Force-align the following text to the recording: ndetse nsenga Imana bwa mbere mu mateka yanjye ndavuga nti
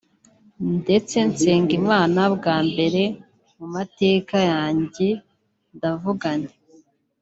ndetse 0.79 1.15
nsenga 1.29 1.73
Imana 1.81 2.19
bwa 2.35 2.57
mbere 2.69 3.03
mu 3.57 3.65
mateka 3.75 4.35
yanjye 4.51 5.07
ndavuga 5.75 6.27
nti 6.41 6.55